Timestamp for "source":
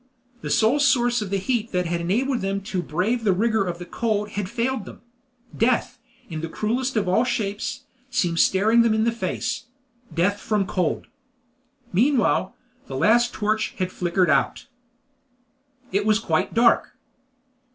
0.79-1.21